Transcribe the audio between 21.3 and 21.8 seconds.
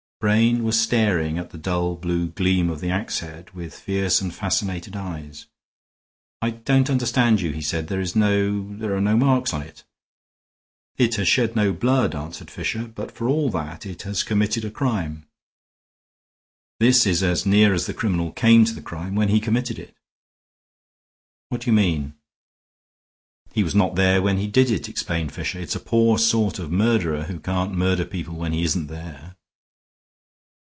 "What do you